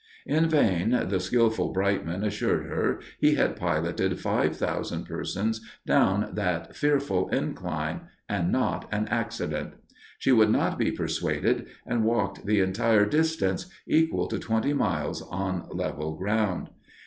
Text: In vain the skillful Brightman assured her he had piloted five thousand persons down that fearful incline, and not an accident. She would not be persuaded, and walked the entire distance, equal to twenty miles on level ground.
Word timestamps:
In 0.25 0.49
vain 0.49 0.99
the 1.09 1.19
skillful 1.19 1.71
Brightman 1.71 2.23
assured 2.23 2.65
her 2.65 3.01
he 3.19 3.35
had 3.35 3.55
piloted 3.55 4.19
five 4.19 4.55
thousand 4.55 5.03
persons 5.05 5.61
down 5.85 6.31
that 6.33 6.75
fearful 6.75 7.29
incline, 7.29 8.07
and 8.27 8.51
not 8.51 8.89
an 8.91 9.07
accident. 9.09 9.73
She 10.17 10.31
would 10.31 10.49
not 10.49 10.79
be 10.79 10.89
persuaded, 10.89 11.67
and 11.85 12.03
walked 12.03 12.47
the 12.47 12.61
entire 12.61 13.05
distance, 13.05 13.67
equal 13.87 14.25
to 14.29 14.39
twenty 14.39 14.73
miles 14.73 15.21
on 15.21 15.67
level 15.71 16.15
ground. 16.15 16.71